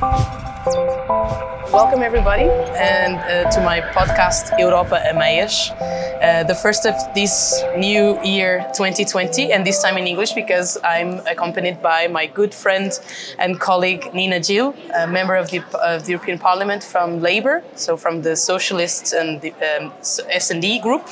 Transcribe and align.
Bye. 0.00 0.35
Welcome, 0.66 2.02
everybody, 2.02 2.50
and 2.74 3.14
uh, 3.18 3.48
to 3.52 3.60
my 3.60 3.80
podcast 3.80 4.58
Europa 4.58 4.96
a 4.96 5.14
uh, 5.14 6.42
the 6.44 6.54
first 6.54 6.86
of 6.86 6.94
this 7.14 7.62
new 7.76 8.20
year 8.24 8.66
2020, 8.74 9.52
and 9.52 9.64
this 9.64 9.80
time 9.80 9.96
in 9.96 10.06
English 10.08 10.32
because 10.32 10.76
I'm 10.82 11.20
accompanied 11.26 11.80
by 11.82 12.08
my 12.08 12.26
good 12.26 12.52
friend 12.52 12.90
and 13.38 13.60
colleague 13.60 14.12
Neena 14.12 14.40
Gill, 14.40 14.74
a 14.94 15.06
member 15.06 15.36
of 15.36 15.50
the, 15.50 15.60
of 15.78 16.04
the 16.04 16.12
European 16.12 16.38
Parliament 16.38 16.82
from 16.82 17.20
Labour, 17.20 17.62
so 17.76 17.96
from 17.96 18.22
the 18.22 18.34
Socialists 18.34 19.12
and 19.12 19.40
the 19.40 19.52
um, 19.52 19.92
S&D 20.00 20.80
group, 20.80 21.06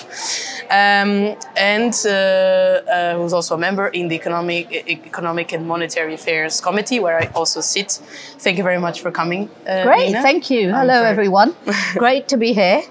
um, 0.71 1.37
and 1.57 1.95
uh, 2.07 2.09
uh, 2.09 3.17
who's 3.19 3.33
also 3.33 3.55
a 3.55 3.59
member 3.59 3.89
in 3.89 4.09
the 4.09 4.17
Economic, 4.17 4.73
Economic 4.73 5.53
and 5.53 5.67
Monetary 5.69 6.15
Affairs 6.15 6.61
Committee, 6.61 6.99
where 6.99 7.21
I 7.21 7.27
also 7.35 7.61
sit. 7.61 8.01
Thank 8.39 8.59
you 8.59 8.65
very 8.65 8.81
much 8.81 9.01
for 9.01 9.11
coming. 9.11 9.44
Uh, 9.67 9.85
Great, 9.85 10.07
Neena. 10.07 10.23
thank 10.23 10.51
you. 10.51 10.71
Hello, 10.71 11.01
great. 11.01 11.11
everyone. 11.11 11.55
Great 11.97 12.29
to 12.29 12.37
be 12.37 12.53
here. 12.53 12.83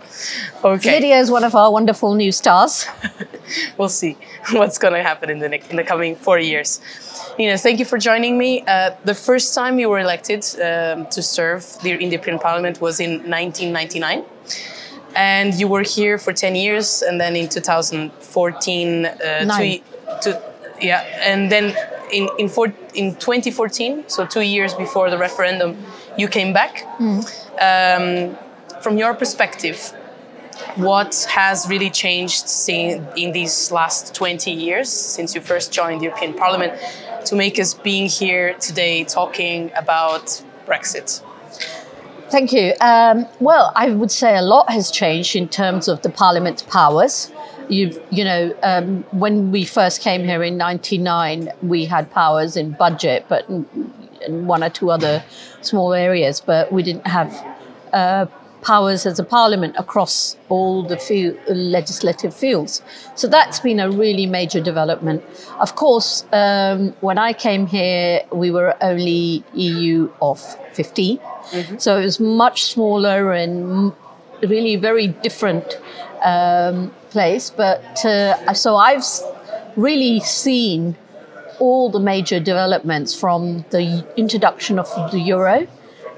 Okay. 0.63 0.91
Lydia 0.95 1.17
is 1.19 1.29
one 1.29 1.43
of 1.43 1.55
our 1.55 1.71
wonderful 1.71 2.13
new 2.13 2.31
stars. 2.31 2.85
we'll 3.77 3.89
see 3.89 4.17
what's 4.51 4.77
going 4.77 4.93
to 4.93 5.03
happen 5.03 5.29
in 5.29 5.39
the, 5.39 5.69
in 5.69 5.75
the 5.75 5.83
coming 5.83 6.15
four 6.15 6.39
years. 6.39 6.81
Neena, 7.37 7.57
thank 7.57 7.79
you 7.79 7.85
for 7.85 7.97
joining 7.97 8.37
me. 8.37 8.63
Uh, 8.67 8.95
the 9.05 9.15
first 9.15 9.55
time 9.55 9.79
you 9.79 9.89
were 9.89 9.99
elected 9.99 10.43
um, 10.61 11.07
to 11.07 11.21
serve 11.21 11.65
the 11.81 11.89
European 11.89 12.39
Parliament 12.39 12.79
was 12.81 12.99
in 12.99 13.11
1999. 13.29 14.23
And 15.15 15.53
you 15.53 15.67
were 15.67 15.83
here 15.83 16.17
for 16.17 16.33
10 16.33 16.55
years, 16.55 17.03
and 17.03 17.21
then 17.21 17.35
in 17.35 17.47
2014, 17.47 19.05
uh, 19.05 19.57
two, 19.57 19.79
two, 20.21 20.35
yeah, 20.81 21.01
and 21.21 21.51
then 21.51 21.75
in 22.11 22.29
in, 22.37 22.49
four, 22.49 22.73
in 22.93 23.15
2014, 23.15 24.05
so 24.07 24.25
two 24.25 24.41
years 24.41 24.73
before 24.73 25.09
the 25.09 25.17
referendum, 25.17 25.77
you 26.17 26.27
came 26.27 26.53
back. 26.53 26.85
Um, 27.61 28.37
from 28.81 28.97
your 28.97 29.13
perspective, 29.13 29.93
what 30.75 31.27
has 31.29 31.67
really 31.69 31.89
changed 31.89 32.45
in 32.69 33.31
these 33.31 33.71
last 33.71 34.13
20 34.13 34.51
years 34.51 34.89
since 34.89 35.35
you 35.35 35.41
first 35.41 35.71
joined 35.71 36.01
the 36.01 36.05
European 36.05 36.33
Parliament 36.33 36.73
to 37.25 37.35
make 37.35 37.59
us 37.59 37.73
being 37.73 38.07
here 38.07 38.53
today 38.55 39.03
talking 39.03 39.71
about 39.75 40.41
Brexit? 40.65 41.21
Thank 42.29 42.51
you. 42.51 42.73
Um, 42.81 43.27
well, 43.39 43.71
I 43.75 43.91
would 43.91 44.09
say 44.09 44.35
a 44.35 44.41
lot 44.41 44.69
has 44.71 44.89
changed 44.89 45.35
in 45.35 45.47
terms 45.47 45.87
of 45.87 46.01
the 46.01 46.09
Parliament's 46.09 46.63
powers. 46.63 47.31
You've, 47.69 48.01
you 48.09 48.23
know, 48.23 48.55
um, 48.63 49.03
when 49.11 49.51
we 49.51 49.63
first 49.65 50.01
came 50.01 50.23
here 50.23 50.43
in 50.43 50.57
'99, 50.57 51.51
we 51.61 51.85
had 51.85 52.09
powers 52.11 52.57
in 52.57 52.71
budget, 52.71 53.25
but 53.29 53.45
in, 54.25 54.33
in 54.33 54.47
one 54.47 54.63
or 54.63 54.69
two 54.69 54.91
other 54.91 55.23
small 55.61 55.93
areas, 55.93 56.41
but 56.41 56.71
we 56.71 56.83
didn't 56.83 57.07
have 57.07 57.31
uh, 57.93 58.25
powers 58.63 59.05
as 59.05 59.19
a 59.19 59.23
parliament 59.23 59.75
across 59.77 60.37
all 60.49 60.83
the 60.83 60.97
field, 60.97 61.37
legislative 61.49 62.33
fields. 62.33 62.81
So 63.15 63.27
that's 63.27 63.59
been 63.59 63.79
a 63.79 63.89
really 63.89 64.25
major 64.25 64.61
development. 64.61 65.23
Of 65.59 65.75
course, 65.75 66.25
um, 66.31 66.93
when 67.01 67.17
I 67.17 67.33
came 67.33 67.67
here, 67.67 68.21
we 68.31 68.51
were 68.51 68.75
only 68.81 69.43
EU 69.53 70.11
of 70.21 70.39
15. 70.73 71.19
So 71.77 71.99
it 71.99 72.05
was 72.05 72.19
much 72.19 72.63
smaller 72.63 73.33
and 73.33 73.93
really 74.41 74.75
very 74.75 75.07
different 75.07 75.79
um, 76.23 76.93
place. 77.09 77.49
But 77.49 78.03
uh, 78.05 78.53
so 78.53 78.75
I've 78.75 79.05
really 79.75 80.19
seen 80.21 80.95
all 81.59 81.89
the 81.89 81.99
major 81.99 82.39
developments 82.39 83.13
from 83.13 83.65
the 83.69 84.05
introduction 84.17 84.79
of 84.79 84.89
the 85.11 85.19
euro, 85.19 85.67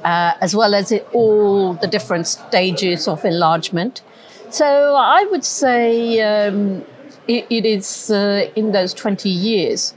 uh, 0.04 0.34
as 0.42 0.56
well 0.56 0.74
as 0.74 0.92
it, 0.92 1.08
all 1.14 1.74
the 1.74 1.88
different 1.88 2.28
stages 2.28 3.08
of 3.08 3.26
enlargement. 3.26 4.02
So 4.50 4.96
I 4.96 5.26
would 5.32 5.44
say 5.44 6.22
um, 6.22 6.86
it, 7.28 7.46
it 7.50 7.66
is 7.66 8.12
uh, 8.12 8.50
in 8.56 8.72
those 8.72 8.94
20 8.94 9.30
years 9.30 9.94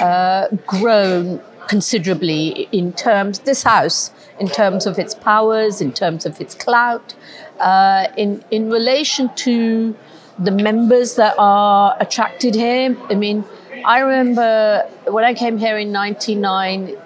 uh, 0.00 0.48
grown 0.66 1.40
considerably 1.68 2.68
in 2.72 2.92
terms, 2.92 3.40
this 3.40 3.62
house, 3.62 4.10
in 4.40 4.48
terms 4.48 4.86
of 4.86 4.98
its 4.98 5.14
powers, 5.14 5.80
in 5.80 5.92
terms 5.92 6.26
of 6.26 6.40
its 6.40 6.54
clout, 6.54 7.14
uh, 7.60 8.08
in, 8.16 8.44
in 8.50 8.70
relation 8.70 9.30
to 9.36 9.94
the 10.38 10.50
members 10.50 11.14
that 11.16 11.34
are 11.38 11.96
attracted 12.00 12.54
here. 12.54 12.96
I 13.08 13.14
mean, 13.14 13.44
I 13.84 14.00
remember 14.00 14.88
when 15.08 15.24
I 15.24 15.34
came 15.34 15.58
here 15.58 15.78
in 15.78 15.92
99, 15.92 16.96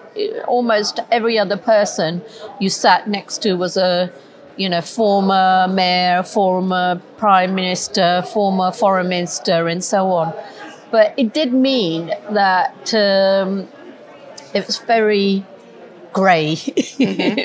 almost 0.46 1.00
every 1.10 1.38
other 1.38 1.56
person 1.56 2.22
you 2.60 2.70
sat 2.70 3.08
next 3.08 3.42
to 3.42 3.54
was 3.54 3.76
a 3.76 4.10
you 4.56 4.68
know 4.68 4.80
former 4.80 5.66
mayor 5.68 6.22
former 6.22 6.98
prime 7.18 7.54
minister 7.54 8.22
former 8.32 8.72
foreign 8.72 9.08
minister 9.08 9.68
and 9.68 9.84
so 9.84 10.10
on. 10.10 10.34
But 10.90 11.14
it 11.18 11.34
did 11.34 11.52
mean 11.52 12.12
that 12.30 12.94
um, 12.94 13.68
it 14.54 14.66
was 14.66 14.78
very 14.78 15.44
grey, 16.16 16.52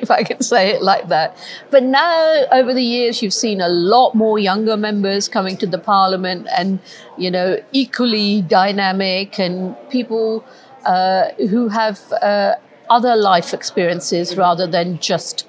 if 0.01 0.09
I 0.09 0.23
can 0.23 0.41
say 0.41 0.69
it 0.69 0.81
like 0.81 1.09
that. 1.09 1.35
But 1.71 1.83
now, 1.83 2.45
over 2.53 2.73
the 2.73 2.81
years, 2.81 3.21
you've 3.21 3.33
seen 3.33 3.59
a 3.59 3.67
lot 3.67 4.15
more 4.15 4.39
younger 4.39 4.77
members 4.77 5.27
coming 5.27 5.57
to 5.57 5.67
the 5.67 5.77
parliament 5.77 6.47
and, 6.57 6.79
you 7.17 7.29
know, 7.29 7.57
equally 7.73 8.43
dynamic 8.43 9.37
and 9.39 9.75
people 9.89 10.45
uh, 10.85 11.31
who 11.51 11.67
have 11.67 11.99
uh, 12.21 12.55
other 12.89 13.17
life 13.17 13.53
experiences 13.53 14.37
rather 14.37 14.65
than 14.65 14.99
just 14.99 15.45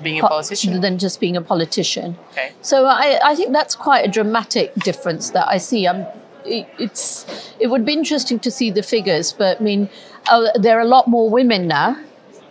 Being 0.00 0.20
a 0.20 0.28
politician? 0.28 0.80
than 0.80 0.98
just 0.98 1.18
being 1.18 1.36
a 1.36 1.42
politician. 1.42 2.16
Okay. 2.30 2.52
So 2.62 2.86
I, 2.86 3.18
I 3.24 3.34
think 3.34 3.52
that's 3.52 3.74
quite 3.74 4.06
a 4.06 4.10
dramatic 4.18 4.72
difference 4.84 5.30
that 5.30 5.48
I 5.48 5.58
see. 5.58 5.88
Um, 5.88 6.06
it, 6.44 6.68
it's 6.78 7.26
it 7.58 7.68
would 7.68 7.84
be 7.84 7.92
interesting 7.92 8.38
to 8.40 8.50
see 8.50 8.70
the 8.70 8.82
figures, 8.82 9.32
but 9.32 9.60
I 9.60 9.64
mean, 9.64 9.88
uh, 10.30 10.50
there 10.54 10.76
are 10.78 10.86
a 10.90 10.92
lot 10.96 11.06
more 11.08 11.28
women 11.28 11.66
now 11.66 11.96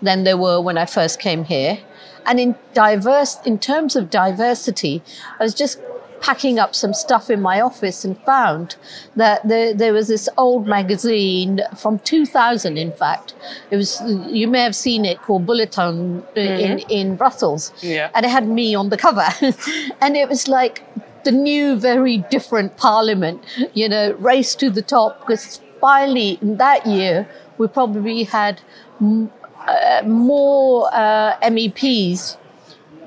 than 0.01 0.23
there 0.23 0.38
were 0.38 0.59
when 0.62 0.78
I 0.78 0.85
first 0.85 1.19
came 1.19 1.44
here, 1.45 1.79
and 2.25 2.39
in 2.39 2.56
diverse 2.73 3.38
in 3.45 3.59
terms 3.59 3.95
of 3.95 4.09
diversity, 4.09 5.01
I 5.39 5.44
was 5.44 5.53
just 5.53 5.79
packing 6.22 6.59
up 6.59 6.75
some 6.75 6.94
stuff 6.94 7.31
in 7.31 7.41
my 7.41 7.59
office 7.59 8.06
and 8.06 8.16
found 8.25 8.75
that 9.16 9.47
there, 9.47 9.73
there 9.73 9.91
was 9.91 10.07
this 10.07 10.29
old 10.38 10.67
magazine 10.67 11.59
from 11.75 11.97
2000 11.97 12.78
in 12.78 12.91
fact. 12.91 13.34
It 13.72 13.75
was 13.78 14.00
you 14.29 14.47
may 14.47 14.62
have 14.62 14.75
seen 14.75 15.03
it 15.03 15.19
called 15.23 15.47
bulletin 15.47 16.23
uh, 16.38 16.39
in, 16.39 16.78
in 16.89 17.16
brussels. 17.16 17.73
Yeah. 17.81 18.12
and 18.13 18.23
it 18.23 18.29
had 18.29 18.47
me 18.47 18.75
on 18.75 18.89
the 18.89 18.97
cover. 18.97 19.28
And 20.01 20.16
it 20.16 20.29
was 20.29 20.47
like 20.47 20.83
the 21.23 21.31
new 21.31 21.75
very 21.75 22.19
different 22.29 22.78
parliament 22.78 23.44
you 23.73 23.89
know 23.89 24.13
race 24.13 24.53
to 24.56 24.69
the 24.69 24.83
top. 24.83 25.22
Because 25.22 25.59
finally 25.79 26.38
in 26.41 26.57
that 26.57 26.85
year 26.85 27.28
we 27.57 27.68
probably 27.68 28.25
had 28.25 28.62
m- 29.01 29.31
uh, 29.68 30.02
more 30.06 30.90
uh, 30.94 31.38
meps 31.44 32.38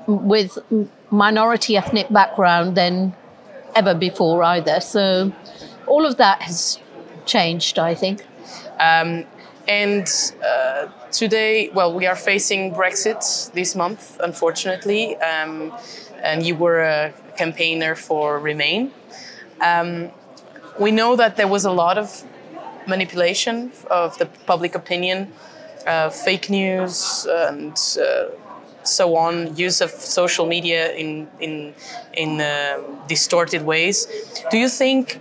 with 0.07 0.57
minority 1.11 1.77
ethnic 1.77 2.09
background 2.09 2.75
than 2.75 3.13
ever 3.75 3.93
before 3.93 4.43
either 4.43 4.79
so 4.79 5.31
all 5.87 6.05
of 6.05 6.17
that 6.17 6.41
has 6.41 6.79
changed 7.25 7.79
i 7.79 7.93
think 7.93 8.25
Um, 8.79 9.25
and 9.67 10.07
uh, 10.45 10.87
today, 11.11 11.69
well, 11.73 11.93
we 11.93 12.05
are 12.05 12.15
facing 12.15 12.73
Brexit 12.73 13.51
this 13.53 13.75
month, 13.75 14.19
unfortunately. 14.21 15.15
Um, 15.17 15.73
and 16.21 16.45
you 16.45 16.55
were 16.55 16.81
a 16.81 17.13
campaigner 17.37 17.95
for 17.95 18.39
Remain. 18.39 18.91
Um, 19.61 20.11
we 20.79 20.91
know 20.91 21.15
that 21.15 21.37
there 21.37 21.47
was 21.47 21.65
a 21.65 21.71
lot 21.71 21.97
of 21.97 22.23
manipulation 22.87 23.71
of 23.89 24.17
the 24.17 24.25
public 24.45 24.75
opinion, 24.75 25.31
uh, 25.85 26.09
fake 26.09 26.49
news, 26.49 27.27
and 27.29 27.77
uh, 28.01 28.29
so 28.83 29.15
on, 29.15 29.55
use 29.55 29.81
of 29.81 29.91
social 29.91 30.45
media 30.45 30.93
in 30.93 31.27
in 31.39 31.73
in 32.13 32.41
uh, 32.41 32.81
distorted 33.07 33.61
ways. 33.63 34.07
Do 34.51 34.57
you 34.57 34.69
think 34.69 35.19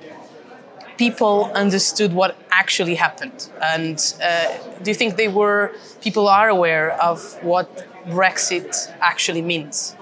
people 0.96 1.50
understood 1.54 2.12
what 2.12 2.36
actually 2.50 2.94
happened? 2.94 3.48
And 3.60 3.98
uh, 4.22 4.56
do 4.82 4.90
you 4.90 4.94
think 4.94 5.16
they 5.16 5.28
were 5.28 5.72
people 6.00 6.28
are 6.28 6.48
aware 6.48 6.92
of 7.02 7.42
what 7.42 7.86
Brexit 8.06 8.92
actually 9.00 9.42
means? 9.42 9.94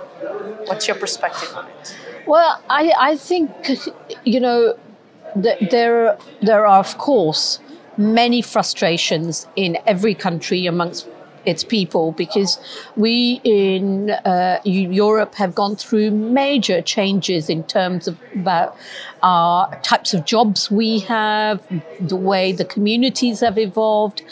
What's 0.67 0.87
your 0.89 0.97
perspective 0.97 1.51
on 1.57 1.67
it? 1.69 1.97
Well, 2.27 2.63
I, 2.71 2.93
I 2.99 3.17
think, 3.17 3.51
you 4.25 4.39
know, 4.41 4.77
th- 5.43 5.71
there, 5.71 6.17
there 6.41 6.67
are, 6.67 6.79
of 6.79 6.97
course, 6.99 7.59
many 7.97 8.43
frustrations 8.43 9.47
in 9.57 9.79
every 9.87 10.15
country 10.15 10.67
amongst 10.67 11.09
its 11.45 11.65
people 11.65 12.13
because 12.13 12.59
we 12.97 13.41
in 13.43 14.11
uh, 14.11 14.61
Europe 14.65 15.35
have 15.35 15.55
gone 15.55 15.77
through 15.77 16.11
major 16.11 16.81
changes 16.81 17.51
in 17.51 17.65
terms 17.65 18.07
of 18.07 18.17
about 18.35 18.77
our 19.23 19.81
types 19.81 20.15
of 20.15 20.25
jobs 20.25 20.71
we 20.71 21.01
have, 21.01 21.61
the 22.01 22.17
way 22.17 22.53
the 22.53 22.65
communities 22.65 23.41
have 23.41 23.59
evolved, 23.59 24.23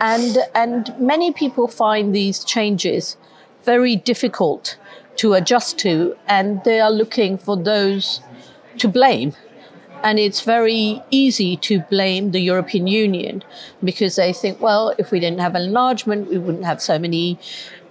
and 0.00 0.38
and 0.54 0.94
many 0.98 1.32
people 1.32 1.68
find 1.68 2.14
these 2.14 2.44
changes 2.44 3.16
very 3.64 3.96
difficult 3.96 4.76
to 5.16 5.34
adjust 5.34 5.78
to, 5.78 6.16
and 6.26 6.62
they 6.64 6.80
are 6.80 6.90
looking 6.90 7.38
for 7.38 7.56
those 7.56 8.20
to 8.78 8.88
blame. 8.88 9.34
And 10.06 10.20
it's 10.20 10.42
very 10.42 11.02
easy 11.10 11.56
to 11.68 11.80
blame 11.80 12.30
the 12.30 12.38
European 12.38 12.86
Union 12.86 13.42
because 13.82 14.14
they 14.14 14.32
think, 14.32 14.60
well, 14.60 14.94
if 14.98 15.10
we 15.10 15.18
didn't 15.18 15.40
have 15.40 15.56
enlargement, 15.56 16.30
we 16.30 16.38
wouldn't 16.38 16.64
have 16.64 16.80
so 16.80 16.96
many 16.96 17.40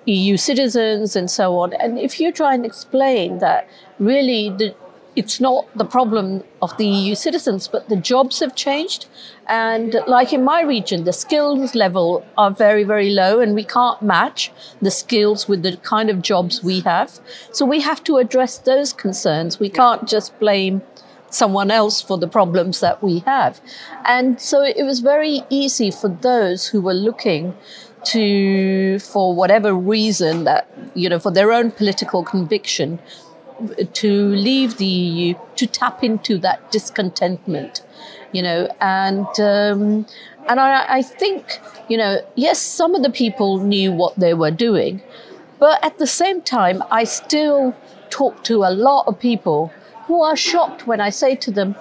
EU 0.05 0.37
citizens 0.37 1.17
and 1.17 1.29
so 1.29 1.57
on. 1.59 1.73
And 1.73 1.99
if 1.99 2.21
you 2.21 2.31
try 2.31 2.53
and 2.53 2.65
explain 2.65 3.39
that 3.39 3.67
really 3.99 4.49
the, 4.49 4.73
it's 5.17 5.41
not 5.41 5.65
the 5.75 5.83
problem 5.83 6.45
of 6.61 6.77
the 6.77 6.87
EU 6.87 7.15
citizens, 7.15 7.67
but 7.67 7.89
the 7.89 7.97
jobs 7.97 8.39
have 8.39 8.55
changed. 8.55 9.07
And 9.47 9.97
like 10.07 10.31
in 10.31 10.41
my 10.41 10.61
region, 10.61 11.03
the 11.03 11.11
skills 11.11 11.75
level 11.75 12.25
are 12.37 12.51
very, 12.51 12.85
very 12.85 13.09
low, 13.09 13.41
and 13.41 13.53
we 13.53 13.65
can't 13.65 14.01
match 14.01 14.53
the 14.81 14.91
skills 14.91 15.49
with 15.49 15.63
the 15.63 15.75
kind 15.77 16.09
of 16.09 16.21
jobs 16.21 16.63
we 16.63 16.79
have. 16.81 17.19
So 17.51 17.65
we 17.65 17.81
have 17.81 18.05
to 18.05 18.17
address 18.17 18.57
those 18.57 18.93
concerns. 18.93 19.59
We 19.59 19.69
can't 19.69 20.07
just 20.07 20.39
blame 20.39 20.81
someone 21.35 21.69
else 21.69 22.01
for 22.01 22.17
the 22.17 22.27
problems 22.27 22.79
that 22.79 23.03
we 23.03 23.19
have. 23.19 23.59
And 24.05 24.39
so 24.39 24.63
it 24.63 24.83
was 24.83 24.99
very 24.99 25.43
easy 25.49 25.91
for 25.91 26.09
those 26.09 26.67
who 26.67 26.81
were 26.81 26.93
looking 26.93 27.55
to, 28.05 28.99
for 28.99 29.35
whatever 29.35 29.73
reason 29.73 30.43
that, 30.45 30.67
you 30.93 31.09
know, 31.09 31.19
for 31.19 31.31
their 31.31 31.51
own 31.51 31.71
political 31.71 32.23
conviction, 32.23 32.99
to 33.93 34.11
leave 34.29 34.77
the 34.77 34.85
EU, 34.85 35.33
to 35.55 35.65
tap 35.65 36.03
into 36.03 36.37
that 36.39 36.71
discontentment, 36.71 37.83
you 38.31 38.41
know, 38.41 38.67
and 38.81 39.27
um, 39.39 40.05
and 40.47 40.59
I, 40.59 40.97
I 40.97 41.01
think, 41.01 41.59
you 41.87 41.97
know, 41.97 42.21
yes, 42.35 42.59
some 42.59 42.93
of 42.95 43.01
the 43.01 43.09
people 43.09 43.59
knew 43.59 43.91
what 43.91 44.19
they 44.19 44.33
were 44.33 44.51
doing, 44.51 45.01
but 45.57 45.83
at 45.83 45.97
the 45.97 46.07
same 46.07 46.41
time, 46.41 46.83
I 46.91 47.05
still 47.05 47.75
talk 48.09 48.43
to 48.43 48.63
a 48.63 48.71
lot 48.71 49.07
of 49.07 49.19
people 49.19 49.71
who 50.07 50.21
are 50.21 50.35
shocked 50.35 50.87
when 50.87 51.01
I 51.01 51.09
say 51.09 51.35
to 51.35 51.51
them, 51.51 51.75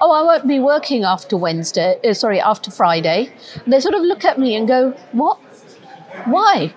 "Oh, 0.00 0.12
I 0.12 0.22
won't 0.22 0.46
be 0.46 0.58
working 0.58 1.04
after 1.04 1.36
Wednesday. 1.36 1.98
Uh, 2.04 2.14
sorry, 2.14 2.40
after 2.40 2.70
Friday." 2.70 3.30
And 3.64 3.72
they 3.72 3.80
sort 3.80 3.94
of 3.94 4.02
look 4.02 4.24
at 4.24 4.38
me 4.38 4.54
and 4.54 4.68
go, 4.68 4.94
"What? 5.12 5.38
Why?" 6.26 6.74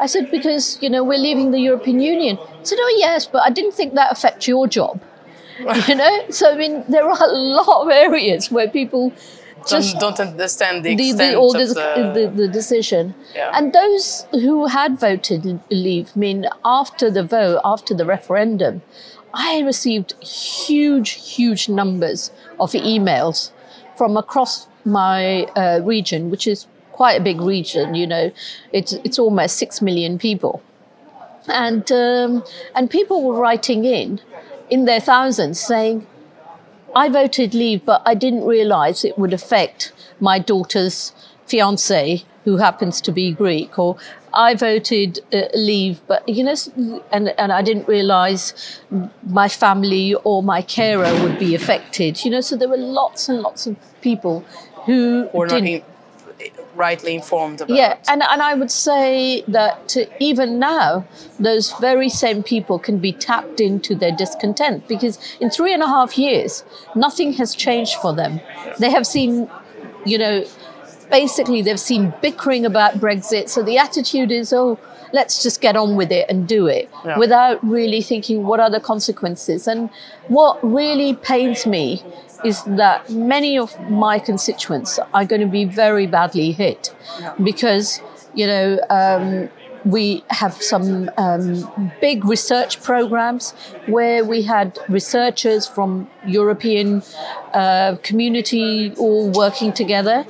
I 0.00 0.06
said, 0.06 0.30
because, 0.30 0.78
you 0.80 0.88
know, 0.88 1.04
we're 1.04 1.18
leaving 1.18 1.50
the 1.50 1.60
European 1.60 2.00
Union. 2.00 2.38
I 2.38 2.62
said, 2.62 2.78
oh, 2.80 2.96
yes, 2.98 3.26
but 3.26 3.42
I 3.42 3.50
didn't 3.50 3.72
think 3.72 3.94
that 3.94 4.10
affects 4.10 4.48
your 4.48 4.66
job. 4.66 4.98
you 5.88 5.94
know? 5.94 6.24
So, 6.30 6.50
I 6.50 6.56
mean, 6.56 6.84
there 6.88 7.04
are 7.04 7.18
a 7.22 7.32
lot 7.32 7.84
of 7.84 7.90
areas 7.90 8.50
where 8.50 8.66
people 8.66 9.12
just 9.68 9.98
don't, 9.98 10.16
don't 10.16 10.28
understand 10.28 10.86
the 10.86 10.92
extent 10.92 11.18
the, 11.18 11.32
the, 11.32 11.36
or 11.36 11.52
the, 11.52 12.12
the, 12.14 12.32
the, 12.34 12.48
decision. 12.48 13.14
Yeah. 13.34 13.50
And 13.52 13.74
those 13.74 14.26
who 14.30 14.66
had 14.66 14.98
voted 14.98 15.60
leave, 15.70 16.12
I 16.16 16.18
mean, 16.18 16.46
after 16.64 17.10
the 17.10 17.22
vote, 17.22 17.60
after 17.62 17.94
the 17.94 18.06
referendum, 18.06 18.80
I 19.32 19.60
received 19.60 20.12
huge, 20.22 21.10
huge 21.10 21.68
numbers 21.68 22.30
of 22.58 22.72
emails 22.72 23.50
from 23.96 24.16
across 24.16 24.66
my 24.84 25.44
uh, 25.56 25.80
region, 25.84 26.30
which 26.30 26.46
is 26.46 26.66
quite 26.92 27.20
a 27.20 27.22
big 27.22 27.40
region. 27.40 27.94
You 27.94 28.06
know, 28.06 28.32
it's 28.72 28.92
it's 29.04 29.18
almost 29.18 29.56
six 29.56 29.80
million 29.80 30.18
people, 30.18 30.62
and 31.46 31.90
um, 31.92 32.44
and 32.74 32.90
people 32.90 33.22
were 33.22 33.38
writing 33.38 33.84
in, 33.84 34.20
in 34.68 34.84
their 34.84 35.00
thousands, 35.00 35.60
saying, 35.60 36.06
"I 36.94 37.08
voted 37.08 37.54
Leave, 37.54 37.84
but 37.84 38.02
I 38.04 38.14
didn't 38.14 38.44
realise 38.44 39.04
it 39.04 39.18
would 39.18 39.32
affect 39.32 39.92
my 40.18 40.38
daughter's 40.38 41.12
fiance." 41.46 42.24
Who 42.44 42.56
happens 42.56 43.02
to 43.02 43.12
be 43.12 43.32
Greek, 43.32 43.78
or 43.78 43.96
I 44.32 44.54
voted 44.54 45.20
uh, 45.32 45.42
leave, 45.54 46.00
but 46.06 46.28
you 46.28 46.44
know, 46.44 46.54
and 47.12 47.28
and 47.38 47.52
I 47.52 47.62
didn't 47.62 47.88
realise 47.88 48.80
my 49.26 49.48
family 49.48 50.14
or 50.14 50.42
my 50.42 50.62
carer 50.62 51.12
would 51.22 51.38
be 51.38 51.54
affected. 51.54 52.24
You 52.24 52.30
know, 52.32 52.40
so 52.40 52.56
there 52.56 52.68
were 52.68 52.76
lots 52.76 53.28
and 53.28 53.40
lots 53.40 53.66
of 53.66 53.76
people 54.00 54.44
who 54.86 55.28
were 55.32 55.46
didn't 55.46 55.84
rightly 56.74 57.14
informed 57.14 57.60
about. 57.60 57.76
Yeah, 57.76 57.98
and, 58.08 58.22
and 58.22 58.42
I 58.42 58.54
would 58.54 58.70
say 58.70 59.42
that 59.48 59.96
even 60.18 60.58
now, 60.58 61.06
those 61.38 61.72
very 61.72 62.08
same 62.08 62.42
people 62.42 62.78
can 62.78 62.98
be 62.98 63.12
tapped 63.12 63.60
into 63.60 63.94
their 63.94 64.12
discontent 64.12 64.88
because 64.88 65.18
in 65.40 65.50
three 65.50 65.72
and 65.74 65.82
a 65.82 65.86
half 65.86 66.16
years, 66.16 66.64
nothing 66.94 67.34
has 67.34 67.54
changed 67.54 67.96
for 67.96 68.12
them. 68.14 68.40
They 68.78 68.90
have 68.90 69.06
seen, 69.06 69.50
you 70.04 70.18
know, 70.18 70.44
basically 71.10 71.62
they've 71.62 71.80
seen 71.80 72.12
bickering 72.22 72.64
about 72.64 72.94
Brexit. 72.94 73.48
So 73.48 73.62
the 73.62 73.78
attitude 73.78 74.30
is, 74.30 74.52
oh, 74.52 74.78
let's 75.12 75.42
just 75.42 75.60
get 75.60 75.76
on 75.76 75.96
with 75.96 76.12
it 76.12 76.26
and 76.28 76.46
do 76.46 76.66
it 76.66 76.88
yeah. 77.04 77.18
without 77.18 77.62
really 77.64 78.02
thinking 78.02 78.46
what 78.46 78.60
are 78.60 78.70
the 78.70 78.80
consequences. 78.80 79.66
And 79.66 79.90
what 80.28 80.58
really 80.62 81.14
pains 81.14 81.66
me 81.66 82.02
is 82.44 82.62
that 82.64 83.10
many 83.10 83.58
of 83.58 83.78
my 83.90 84.18
constituents 84.18 84.98
are 85.12 85.24
going 85.24 85.40
to 85.40 85.46
be 85.46 85.64
very 85.64 86.06
badly 86.06 86.52
hit 86.52 86.94
because, 87.42 88.00
you 88.34 88.46
know, 88.46 88.78
um, 88.88 89.50
we 89.84 90.22
have 90.28 90.54
some 90.54 91.10
um, 91.16 91.90
big 92.00 92.24
research 92.24 92.82
programs 92.82 93.52
where 93.86 94.24
we 94.24 94.42
had 94.42 94.78
researchers 94.88 95.66
from 95.66 96.08
European 96.26 97.02
uh, 97.54 97.96
community 98.02 98.92
all 98.98 99.30
working 99.30 99.72
together 99.72 100.26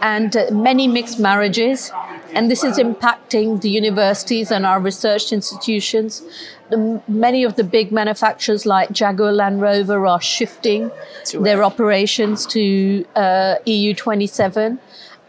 and 0.00 0.36
uh, 0.36 0.50
many 0.50 0.88
mixed 0.88 1.18
marriages. 1.18 1.90
And 2.34 2.50
this 2.50 2.64
is 2.64 2.78
impacting 2.78 3.60
the 3.60 3.70
universities 3.70 4.50
and 4.50 4.66
our 4.66 4.80
research 4.80 5.32
institutions. 5.32 6.22
The, 6.70 7.00
many 7.06 7.44
of 7.44 7.54
the 7.56 7.64
big 7.64 7.92
manufacturers 7.92 8.66
like 8.66 8.90
Jaguar 8.90 9.32
Land 9.32 9.60
Rover 9.60 10.06
are 10.06 10.20
shifting 10.20 10.90
their 11.32 11.62
operations 11.62 12.46
to 12.46 13.04
uh, 13.14 13.56
EU 13.64 13.94
27. 13.94 14.80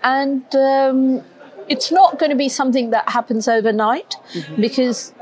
And 0.04 0.56
um, 0.56 1.24
it's 1.68 1.92
not 1.92 2.20
going 2.20 2.32
to 2.32 2.36
be 2.36 2.50
something 2.50 2.90
that 2.92 3.10
happens 3.10 3.48
overnight 3.48 4.16
mm-hmm. 4.34 4.62
because 4.62 5.14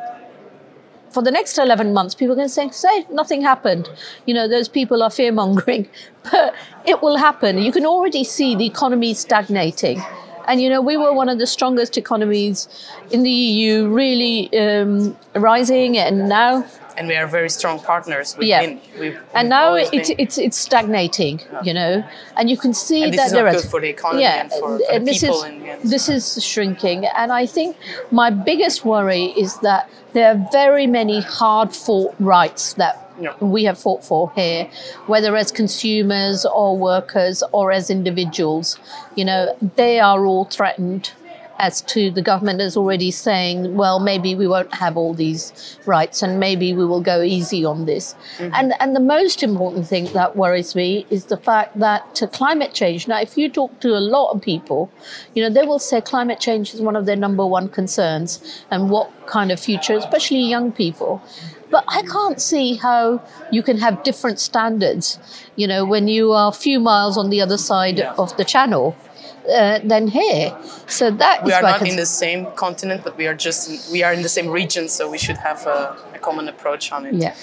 for 1.13 1.21
the 1.21 1.31
next 1.31 1.57
11 1.57 1.93
months, 1.93 2.15
people 2.15 2.33
are 2.33 2.35
going 2.35 2.47
to 2.47 2.53
say, 2.53 2.69
say 2.71 3.05
nothing 3.11 3.41
happened. 3.41 3.89
You 4.25 4.33
know, 4.33 4.47
those 4.47 4.67
people 4.67 5.03
are 5.03 5.09
fear 5.09 5.31
mongering, 5.31 5.87
but 6.31 6.55
it 6.85 7.01
will 7.01 7.17
happen. 7.17 7.59
You 7.59 7.71
can 7.71 7.85
already 7.85 8.23
see 8.23 8.55
the 8.55 8.65
economy 8.65 9.13
stagnating. 9.13 10.01
And, 10.47 10.61
you 10.61 10.69
know, 10.69 10.81
we 10.81 10.97
were 10.97 11.13
one 11.13 11.29
of 11.29 11.39
the 11.39 11.47
strongest 11.47 11.97
economies 11.97 12.67
in 13.11 13.23
the 13.23 13.31
EU, 13.31 13.87
really 13.87 14.53
um, 14.57 15.15
rising, 15.35 15.97
and 15.97 16.27
now 16.27 16.65
and 16.97 17.07
we 17.07 17.15
are 17.15 17.27
very 17.27 17.49
strong 17.49 17.79
partners. 17.79 18.35
We've 18.37 18.49
yeah. 18.49 18.61
Been, 18.61 18.81
we've, 18.99 19.19
and 19.33 19.49
now 19.49 19.75
it's, 19.75 20.11
it's 20.17 20.37
it's 20.37 20.57
stagnating, 20.57 21.39
yeah. 21.39 21.63
you 21.63 21.73
know, 21.73 22.03
and 22.37 22.49
you 22.49 22.57
can 22.57 22.73
see 22.73 23.03
and 23.03 23.13
that 23.13 23.31
there 23.31 23.47
is 23.47 23.63
good 23.63 23.71
for 23.71 23.81
the 23.81 23.89
economy 23.89 24.23
yeah, 24.23 24.41
and 24.41 24.51
for, 24.51 24.79
for 24.79 24.91
and 24.91 25.07
the 25.07 25.11
people. 25.11 25.43
Is, 25.43 25.89
this 25.89 26.09
is 26.09 26.43
shrinking, 26.43 27.05
and 27.05 27.31
I 27.31 27.45
think 27.45 27.77
my 28.11 28.29
biggest 28.29 28.85
worry 28.85 29.25
is 29.25 29.57
that 29.59 29.89
there 30.13 30.31
are 30.31 30.49
very 30.51 30.87
many 30.87 31.21
hard 31.21 31.75
fought 31.75 32.15
rights 32.19 32.73
that 32.73 33.11
yeah. 33.19 33.35
we 33.39 33.63
have 33.63 33.79
fought 33.79 34.03
for 34.03 34.31
here, 34.33 34.69
whether 35.07 35.35
as 35.35 35.51
consumers 35.51 36.45
or 36.45 36.77
workers 36.77 37.43
or 37.51 37.71
as 37.71 37.89
individuals. 37.89 38.79
You 39.15 39.25
know, 39.25 39.57
they 39.75 39.99
are 39.99 40.25
all 40.25 40.45
threatened 40.45 41.11
as 41.63 41.81
to 41.93 42.11
the 42.11 42.21
government 42.21 42.59
is 42.59 42.75
already 42.75 43.09
saying, 43.09 43.75
well, 43.81 43.97
maybe 43.97 44.35
we 44.35 44.47
won't 44.53 44.73
have 44.75 44.97
all 44.97 45.13
these 45.13 45.77
rights 45.85 46.21
and 46.21 46.37
maybe 46.37 46.73
we 46.73 46.85
will 46.85 46.99
go 46.99 47.21
easy 47.21 47.63
on 47.63 47.85
this. 47.85 48.15
Mm-hmm. 48.37 48.53
And, 48.53 48.73
and 48.81 48.93
the 48.93 49.05
most 49.17 49.43
important 49.43 49.87
thing 49.87 50.11
that 50.11 50.35
worries 50.35 50.75
me 50.75 51.05
is 51.09 51.27
the 51.27 51.37
fact 51.37 51.79
that 51.79 52.21
climate 52.33 52.73
change, 52.73 53.07
now, 53.07 53.21
if 53.21 53.37
you 53.37 53.47
talk 53.49 53.79
to 53.79 53.95
a 53.97 54.03
lot 54.15 54.31
of 54.31 54.41
people, 54.41 54.91
you 55.33 55.41
know, 55.41 55.49
they 55.49 55.65
will 55.65 55.79
say 55.79 56.01
climate 56.01 56.41
change 56.41 56.73
is 56.73 56.81
one 56.81 56.97
of 56.97 57.05
their 57.05 57.15
number 57.15 57.45
one 57.45 57.69
concerns 57.69 58.65
and 58.69 58.89
what 58.89 59.09
kind 59.25 59.49
of 59.49 59.57
future, 59.57 59.93
especially 59.93 60.41
young 60.41 60.69
people. 60.69 61.21
But 61.73 61.85
I 61.87 62.03
can't 62.03 62.39
see 62.39 62.75
how 62.75 63.19
you 63.51 63.63
can 63.63 63.79
have 63.79 64.03
different 64.03 64.39
standards, 64.39 65.17
you 65.55 65.65
know, 65.65 65.83
when 65.83 66.07
you 66.07 66.31
are 66.31 66.49
a 66.49 66.57
few 66.65 66.79
miles 66.79 67.17
on 67.17 67.31
the 67.31 67.41
other 67.41 67.57
side 67.57 67.97
yeah. 67.97 68.13
of 68.15 68.37
the 68.37 68.45
channel 68.45 68.95
uh, 69.51 69.79
than 69.83 70.07
here. 70.07 70.55
So 70.85 71.09
that 71.09 71.43
we 71.43 71.51
are 71.51 71.63
not 71.63 71.81
in 71.81 71.95
the 71.95 72.05
same 72.05 72.45
continent, 72.51 73.03
but 73.03 73.17
we 73.17 73.25
are 73.25 73.33
just 73.33 73.61
in, 73.69 73.91
we 73.91 74.03
are 74.03 74.13
in 74.13 74.21
the 74.21 74.29
same 74.29 74.49
region, 74.49 74.87
so 74.87 75.09
we 75.09 75.17
should 75.17 75.37
have 75.37 75.65
a, 75.65 75.97
a 76.13 76.19
common 76.19 76.47
approach 76.47 76.91
on 76.91 77.07
it. 77.07 77.15
Yeah. 77.15 77.35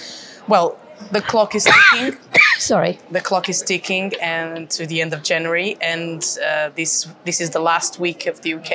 Well, 0.46 0.78
the 1.10 1.22
clock 1.22 1.56
is 1.56 1.64
ticking. 1.64 2.16
Sorry. 2.58 3.00
The 3.10 3.20
clock 3.20 3.48
is 3.48 3.62
ticking, 3.62 4.12
and 4.22 4.70
to 4.70 4.86
the 4.86 5.00
end 5.00 5.12
of 5.12 5.24
January, 5.24 5.76
and 5.82 6.22
uh, 6.46 6.70
this 6.76 7.08
this 7.24 7.40
is 7.40 7.50
the 7.50 7.60
last 7.70 7.98
week 7.98 8.26
of 8.26 8.42
the 8.42 8.54
UK. 8.54 8.70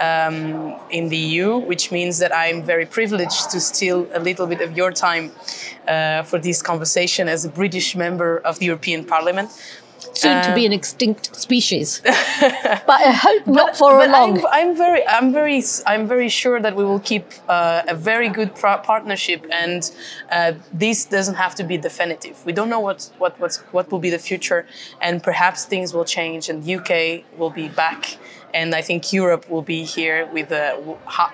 Um, 0.00 0.74
in 0.90 1.08
the 1.08 1.16
EU, 1.16 1.58
which 1.58 1.92
means 1.92 2.18
that 2.18 2.34
I'm 2.34 2.62
very 2.62 2.86
privileged 2.86 3.50
to 3.50 3.60
steal 3.60 4.08
a 4.14 4.20
little 4.20 4.46
bit 4.46 4.60
of 4.60 4.76
your 4.76 4.90
time 4.90 5.30
uh, 5.86 6.22
for 6.22 6.38
this 6.38 6.62
conversation 6.62 7.28
as 7.28 7.44
a 7.44 7.50
British 7.50 7.94
member 7.94 8.38
of 8.38 8.58
the 8.58 8.66
European 8.66 9.04
Parliament. 9.04 9.50
Soon 10.14 10.42
to 10.42 10.54
be 10.54 10.66
an 10.66 10.72
extinct 10.72 11.36
species, 11.36 12.00
but 12.04 12.88
I 12.88 13.12
hope 13.12 13.46
not 13.46 13.76
for 13.76 13.98
but 13.98 14.10
long. 14.10 14.38
I'm, 14.38 14.46
I'm 14.50 14.76
very, 14.76 15.06
I'm 15.06 15.32
very, 15.32 15.62
I'm 15.86 16.06
very 16.08 16.28
sure 16.28 16.60
that 16.60 16.74
we 16.74 16.84
will 16.84 17.00
keep 17.00 17.26
uh, 17.48 17.82
a 17.86 17.94
very 17.94 18.28
good 18.28 18.54
par- 18.54 18.82
partnership, 18.82 19.46
and 19.50 19.90
uh, 20.30 20.52
this 20.72 21.04
doesn't 21.04 21.36
have 21.36 21.54
to 21.56 21.64
be 21.64 21.76
definitive. 21.76 22.44
We 22.44 22.52
don't 22.52 22.68
know 22.68 22.80
what, 22.80 23.10
what, 23.18 23.38
what's, 23.38 23.58
what 23.72 23.90
will 23.90 23.98
be 23.98 24.10
the 24.10 24.18
future, 24.18 24.66
and 25.00 25.22
perhaps 25.22 25.64
things 25.64 25.94
will 25.94 26.04
change, 26.04 26.48
and 26.48 26.68
UK 26.68 27.24
will 27.38 27.50
be 27.50 27.68
back, 27.68 28.18
and 28.54 28.74
I 28.74 28.82
think 28.82 29.12
Europe 29.12 29.48
will 29.50 29.62
be 29.62 29.84
here 29.84 30.26
with 30.32 30.52
uh, 30.52 30.76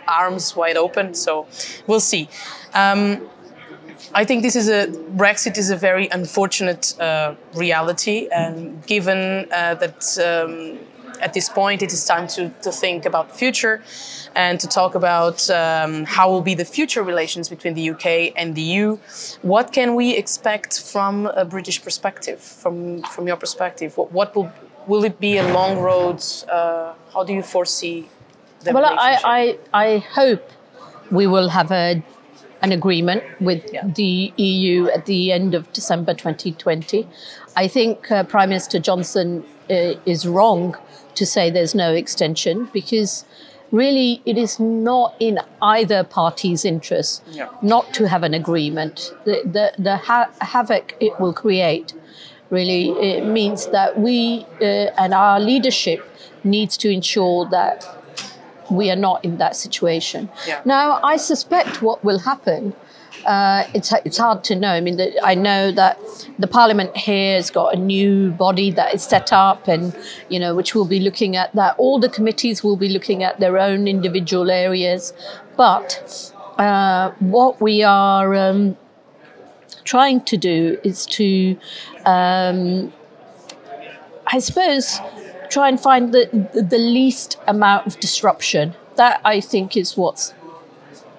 arms 0.06 0.56
wide 0.56 0.76
open. 0.76 1.14
So 1.14 1.46
we'll 1.86 2.00
see. 2.00 2.28
Um, 2.74 3.28
I 4.14 4.24
think 4.24 4.42
this 4.42 4.56
is 4.56 4.68
a 4.68 4.86
Brexit 5.16 5.58
is 5.58 5.70
a 5.70 5.76
very 5.76 6.08
unfortunate 6.08 6.98
uh, 7.00 7.34
reality, 7.54 8.28
and 8.32 8.84
given 8.86 9.46
uh, 9.52 9.74
that 9.74 10.18
um, 10.18 10.78
at 11.20 11.32
this 11.32 11.48
point 11.48 11.82
it 11.82 11.92
is 11.92 12.04
time 12.04 12.26
to, 12.28 12.50
to 12.62 12.70
think 12.70 13.06
about 13.06 13.30
the 13.30 13.34
future 13.34 13.82
and 14.34 14.60
to 14.60 14.66
talk 14.66 14.94
about 14.94 15.48
um, 15.50 16.04
how 16.04 16.30
will 16.30 16.42
be 16.42 16.54
the 16.54 16.64
future 16.64 17.02
relations 17.02 17.48
between 17.48 17.74
the 17.74 17.90
UK 17.90 18.32
and 18.36 18.54
the 18.54 18.60
EU. 18.60 18.98
What 19.42 19.72
can 19.72 19.94
we 19.94 20.14
expect 20.14 20.80
from 20.80 21.26
a 21.26 21.44
British 21.44 21.82
perspective, 21.82 22.40
from 22.40 23.02
from 23.02 23.26
your 23.26 23.36
perspective? 23.36 23.96
What, 23.96 24.12
what 24.12 24.36
will 24.36 24.52
will 24.86 25.04
it 25.04 25.18
be 25.20 25.36
a 25.38 25.46
long 25.52 25.78
road? 25.78 26.22
Uh, 26.50 26.94
how 27.12 27.24
do 27.24 27.32
you 27.32 27.42
foresee 27.42 28.08
the 28.64 28.72
Well? 28.72 28.84
I, 28.84 29.58
I, 29.72 29.84
I 29.84 29.98
hope 29.98 30.50
we 31.10 31.26
will 31.26 31.48
have 31.50 31.70
a, 31.72 32.02
an 32.62 32.72
agreement 32.72 33.22
with 33.40 33.62
Yeah. 33.72 33.86
the 33.86 34.32
EU 34.36 34.88
at 34.88 35.06
the 35.06 35.32
end 35.32 35.54
of 35.54 35.72
December 35.72 36.14
2020. 36.14 37.06
I 37.56 37.68
think 37.68 38.10
uh, 38.10 38.24
Prime 38.24 38.48
Minister 38.50 38.78
Johnson 38.78 39.44
uh, 39.70 39.94
is 40.04 40.26
wrong 40.26 40.76
to 41.14 41.24
say 41.26 41.50
there's 41.50 41.74
no 41.74 41.92
extension 41.94 42.68
because 42.72 43.24
really 43.72 44.22
it 44.26 44.36
is 44.38 44.60
not 44.60 45.14
in 45.18 45.38
either 45.62 46.04
party's 46.04 46.64
interest 46.64 47.22
Yeah. 47.30 47.48
not 47.62 47.92
to 47.94 48.08
have 48.08 48.22
an 48.22 48.34
agreement. 48.34 49.12
The, 49.24 49.42
the, 49.44 49.72
the 49.82 49.96
ha- 49.96 50.30
havoc 50.40 50.94
it 51.00 51.18
will 51.18 51.32
create 51.32 51.92
really 52.50 52.90
it 52.90 53.24
means 53.24 53.66
that 53.68 53.98
we 53.98 54.46
uh, 54.60 54.90
and 54.98 55.12
our 55.12 55.40
leadership 55.40 56.08
needs 56.44 56.76
to 56.78 56.88
ensure 56.88 57.48
that 57.50 57.84
we 58.70 58.90
are 58.90 58.96
not 58.96 59.24
in 59.24 59.38
that 59.38 59.56
situation. 59.56 60.28
Yeah. 60.46 60.60
Now, 60.64 61.00
I 61.02 61.16
suspect 61.16 61.82
what 61.82 62.02
will 62.04 62.20
happen. 62.20 62.74
Uh, 63.24 63.66
it's 63.74 63.92
it's 64.04 64.18
hard 64.18 64.44
to 64.44 64.54
know. 64.54 64.72
I 64.72 64.80
mean, 64.80 64.98
the, 64.98 65.18
I 65.24 65.34
know 65.34 65.72
that 65.72 65.98
the 66.38 66.46
Parliament 66.46 66.96
here 66.96 67.36
has 67.36 67.50
got 67.50 67.74
a 67.74 67.76
new 67.76 68.30
body 68.30 68.70
that 68.72 68.94
is 68.94 69.02
set 69.02 69.32
up, 69.32 69.66
and 69.66 69.96
you 70.28 70.38
know, 70.38 70.54
which 70.54 70.74
will 70.74 70.84
be 70.84 71.00
looking 71.00 71.34
at 71.34 71.52
that. 71.54 71.74
All 71.78 71.98
the 71.98 72.08
committees 72.08 72.62
will 72.62 72.76
be 72.76 72.88
looking 72.88 73.24
at 73.24 73.40
their 73.40 73.58
own 73.58 73.88
individual 73.88 74.50
areas, 74.50 75.12
but 75.56 76.32
uh, 76.58 77.10
what 77.18 77.60
we 77.60 77.82
are 77.82 78.34
um, 78.34 78.76
trying 79.86 80.20
to 80.32 80.36
do 80.36 80.78
is 80.84 81.06
to, 81.18 81.56
um, 82.04 82.92
I 84.26 84.38
suppose, 84.40 85.00
try 85.48 85.68
and 85.68 85.78
find 85.80 86.12
the, 86.12 86.24
the 86.74 86.78
least 86.78 87.38
amount 87.46 87.86
of 87.86 87.98
disruption. 88.00 88.74
That 88.96 89.20
I 89.24 89.40
think 89.40 89.76
is 89.76 89.96
what's 89.96 90.32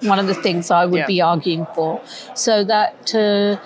one 0.03 0.19
of 0.19 0.27
the 0.27 0.33
things 0.45 0.69
I 0.69 0.85
would 0.85 0.99
Yeah. 0.99 1.07
be 1.15 1.21
arguing 1.21 1.65
for, 1.75 2.01
so 2.35 2.63
that 2.65 3.15
uh, 3.15 3.57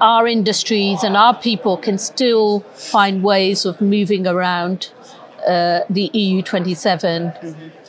our 0.00 0.26
industries 0.28 1.02
and 1.02 1.16
our 1.16 1.34
people 1.34 1.76
can 1.76 1.98
still 1.98 2.60
find 2.94 3.22
ways 3.22 3.64
of 3.66 3.80
moving 3.80 4.26
around 4.26 4.90
uh, 5.46 5.80
the 5.90 6.10
EU 6.12 6.42
27 6.42 7.32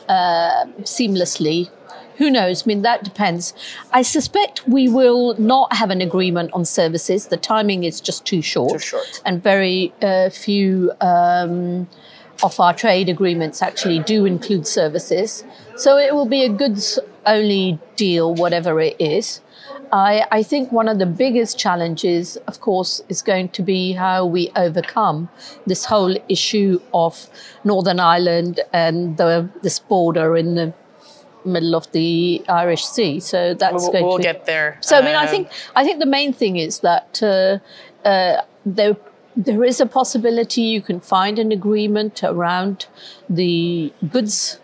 uh, 0.08 0.64
seamlessly. 0.82 1.70
Who 2.16 2.30
knows? 2.30 2.62
I 2.62 2.66
mean, 2.66 2.82
that 2.82 3.04
depends. 3.04 3.54
I 3.92 4.02
suspect 4.02 4.66
we 4.68 4.88
will 4.88 5.34
not 5.38 5.72
have 5.74 5.90
an 5.90 6.00
agreement 6.00 6.50
on 6.52 6.64
services. 6.64 7.26
The 7.26 7.36
timing 7.36 7.84
is 7.84 8.00
just 8.00 8.24
too 8.24 8.42
short. 8.42 8.72
Too 8.72 8.78
short. 8.78 9.22
And 9.24 9.42
very 9.42 9.92
uh, 10.02 10.30
few 10.30 10.92
um, 11.00 11.88
of 12.42 12.58
our 12.60 12.74
trade 12.74 13.08
agreements 13.08 13.62
actually 13.62 14.00
do 14.00 14.26
include 14.26 14.66
services. 14.66 15.44
So 15.76 15.96
it 15.96 16.14
will 16.14 16.26
be 16.26 16.44
a 16.44 16.48
goods 16.48 16.98
only 17.26 17.78
deal, 17.96 18.34
whatever 18.34 18.80
it 18.80 18.96
is. 18.98 19.40
I, 19.92 20.26
I 20.32 20.42
think 20.42 20.72
one 20.72 20.88
of 20.88 20.98
the 20.98 21.06
biggest 21.06 21.58
challenges, 21.58 22.36
of 22.48 22.60
course, 22.60 23.00
is 23.08 23.22
going 23.22 23.50
to 23.50 23.62
be 23.62 23.92
how 23.92 24.26
we 24.26 24.50
overcome 24.56 25.28
this 25.66 25.84
whole 25.84 26.16
issue 26.28 26.80
of 26.92 27.28
Northern 27.62 28.00
Ireland 28.00 28.60
and 28.72 29.16
the, 29.16 29.48
this 29.62 29.78
border 29.78 30.36
in 30.36 30.56
the 30.56 30.74
middle 31.44 31.74
of 31.74 31.90
the 31.92 32.42
Irish 32.48 32.84
Sea. 32.84 33.20
So 33.20 33.54
that's 33.54 33.82
we'll, 33.82 33.92
going 33.92 34.04
we'll 34.04 34.16
to 34.18 34.22
get 34.22 34.46
there. 34.46 34.78
so 34.80 34.98
I 34.98 35.02
mean, 35.02 35.14
I 35.14 35.24
Um, 35.24 35.28
think 35.28 35.48
I 35.76 35.84
think 35.84 35.98
the 36.00 36.06
main 36.06 36.32
thing 36.32 36.56
is 36.56 36.80
that 36.80 37.22
uh, 37.22 37.58
uh, 38.08 38.42
there 38.64 38.96
there 39.36 39.64
is 39.64 39.80
a 39.80 39.86
possibility 39.86 40.62
you 40.62 40.80
can 40.80 41.00
find 41.00 41.38
an 41.38 41.50
agreement 41.52 42.22
around 42.22 42.86
the 43.28 43.92
goods 44.12 44.60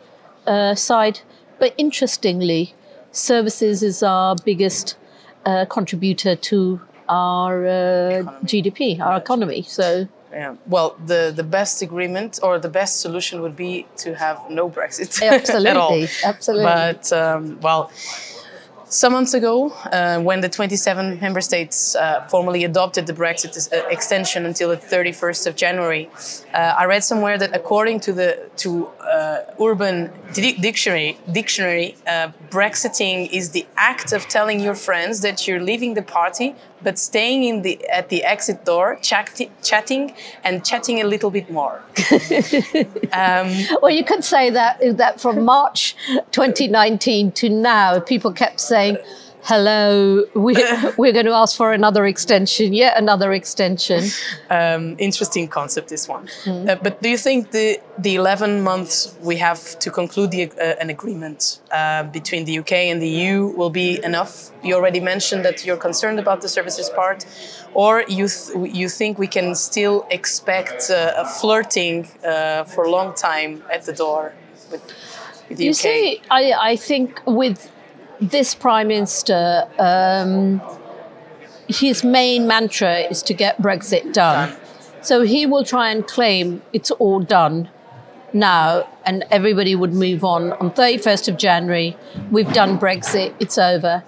uh, 0.46 0.74
side, 0.74 1.20
but 1.58 1.74
interestingly, 1.76 2.74
services 3.12 3.82
is 3.82 4.02
our 4.02 4.36
biggest 4.44 4.96
uh, 5.44 5.64
contributor 5.66 6.36
to 6.36 6.80
our 7.08 7.66
uh, 7.66 8.22
GDP, 8.44 9.00
our 9.00 9.16
economy. 9.16 9.62
So 9.62 10.06
Yeah. 10.32 10.56
Well, 10.66 10.96
the, 11.04 11.32
the 11.34 11.42
best 11.42 11.82
agreement 11.82 12.38
or 12.42 12.58
the 12.58 12.68
best 12.68 13.00
solution 13.00 13.42
would 13.42 13.56
be 13.56 13.86
to 13.98 14.14
have 14.14 14.38
no 14.48 14.70
Brexit 14.70 15.20
absolutely, 15.22 15.70
at 15.70 15.76
all. 15.76 16.06
absolutely. 16.24 16.64
But 16.64 17.12
um, 17.12 17.60
well, 17.60 17.90
some 18.90 19.12
months 19.12 19.34
ago, 19.34 19.70
uh, 19.92 20.20
when 20.20 20.40
the 20.40 20.48
27 20.48 21.20
member 21.20 21.40
states 21.40 21.94
uh, 21.94 22.26
formally 22.28 22.64
adopted 22.64 23.06
the 23.06 23.12
Brexit 23.12 23.72
uh, 23.72 23.86
extension 23.88 24.44
until 24.44 24.70
the 24.70 24.76
31st 24.76 25.46
of 25.46 25.54
January, 25.54 26.10
uh, 26.52 26.74
I 26.76 26.86
read 26.86 27.04
somewhere 27.04 27.38
that 27.38 27.54
according 27.54 28.00
to 28.00 28.12
the 28.12 28.50
to 28.56 28.88
uh, 28.88 29.42
Urban 29.60 30.10
Di- 30.32 30.58
Dictionary, 30.58 31.18
dictionary, 31.30 31.96
uh, 32.06 32.32
Brexiting 32.50 33.30
is 33.30 33.50
the 33.50 33.64
act 33.76 34.12
of 34.12 34.26
telling 34.26 34.58
your 34.58 34.74
friends 34.74 35.20
that 35.20 35.46
you're 35.46 35.62
leaving 35.62 35.94
the 35.94 36.02
party, 36.02 36.56
but 36.82 36.98
staying 36.98 37.44
in 37.44 37.62
the 37.62 37.78
at 37.88 38.08
the 38.08 38.24
exit 38.24 38.64
door, 38.64 38.98
chat- 39.02 39.40
chatting 39.62 40.14
and 40.44 40.64
chatting 40.64 41.00
a 41.00 41.04
little 41.04 41.30
bit 41.30 41.50
more. 41.50 41.82
Um, 43.12 43.50
well, 43.82 43.90
you 43.90 44.04
could 44.04 44.24
say 44.24 44.50
that 44.50 44.78
that 44.96 45.20
from 45.20 45.44
March 45.44 45.96
2019 46.30 47.32
to 47.32 47.48
now, 47.48 47.98
people 47.98 48.32
kept 48.32 48.60
saying, 48.60 48.98
"Hello, 49.42 50.24
we, 50.34 50.54
we're 50.96 51.12
going 51.12 51.26
to 51.26 51.32
ask 51.32 51.56
for 51.56 51.72
another 51.72 52.06
extension, 52.06 52.72
yet 52.72 52.96
another 52.96 53.32
extension." 53.32 54.04
um, 54.50 54.96
interesting 54.98 55.48
concept 55.48 55.88
this 55.88 56.08
one. 56.08 56.28
Uh, 56.46 56.76
but 56.82 57.02
do 57.02 57.08
you 57.08 57.18
think 57.18 57.50
the 57.50 57.80
the 57.98 58.14
11 58.16 58.62
months 58.62 59.14
we 59.22 59.36
have 59.36 59.78
to 59.78 59.90
conclude 59.90 60.30
the, 60.30 60.50
uh, 60.52 60.80
an 60.80 60.90
agreement 60.90 61.60
uh, 61.70 62.02
between 62.04 62.44
the 62.44 62.58
UK 62.58 62.72
and 62.72 63.00
the 63.00 63.08
EU 63.08 63.46
will 63.56 63.70
be 63.70 64.02
enough? 64.04 64.50
You 64.62 64.74
already 64.74 65.00
mentioned 65.00 65.44
that 65.44 65.64
you're 65.64 65.82
concerned 65.88 66.18
about 66.18 66.40
the 66.40 66.48
services 66.48 66.90
part 66.90 67.26
or 67.74 68.04
you 68.08 68.28
th- 68.28 68.74
you 68.74 68.88
think 68.88 69.18
we 69.18 69.26
can 69.26 69.54
still 69.54 70.06
expect 70.10 70.90
uh, 70.90 71.14
a 71.16 71.24
flirting 71.24 72.08
uh, 72.24 72.64
for 72.64 72.84
a 72.84 72.90
long 72.90 73.14
time 73.14 73.62
at 73.72 73.84
the 73.84 73.92
door 73.92 74.32
with, 74.70 74.82
with 75.48 75.58
the 75.58 75.64
You 75.64 75.70
UK 75.70 75.76
see, 75.76 76.22
I, 76.30 76.52
I 76.52 76.76
think 76.76 77.20
with 77.26 77.70
this 78.20 78.54
prime 78.54 78.88
minister, 78.88 79.68
um, 79.78 80.60
his 81.68 82.04
main 82.04 82.46
mantra 82.46 82.98
is 83.00 83.22
to 83.22 83.34
get 83.34 83.60
Brexit 83.60 84.12
done. 84.12 84.56
So 85.02 85.22
he 85.22 85.46
will 85.46 85.64
try 85.64 85.90
and 85.90 86.06
claim 86.06 86.62
it's 86.72 86.90
all 86.92 87.20
done 87.20 87.70
now, 88.32 88.86
and 89.04 89.24
everybody 89.30 89.74
would 89.74 89.94
move 89.94 90.24
on. 90.24 90.52
On 90.54 90.70
31st 90.70 91.28
of 91.28 91.36
January, 91.36 91.96
we've 92.30 92.52
done 92.52 92.78
Brexit, 92.78 93.34
it's 93.40 93.58
over. 93.58 94.04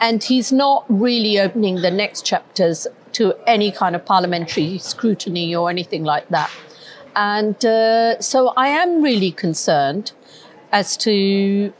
And 0.00 0.22
he's 0.22 0.52
not 0.52 0.84
really 0.88 1.40
opening 1.40 1.76
the 1.76 1.90
next 1.90 2.24
chapters 2.24 2.86
to 3.12 3.34
any 3.46 3.72
kind 3.72 3.96
of 3.96 4.04
parliamentary 4.04 4.78
scrutiny 4.78 5.54
or 5.54 5.70
anything 5.70 6.04
like 6.04 6.28
that. 6.28 6.50
And 7.16 7.62
uh, 7.64 8.20
so 8.20 8.52
I 8.56 8.68
am 8.68 9.02
really 9.02 9.30
concerned 9.30 10.12
as 10.70 10.96
to 10.98 11.72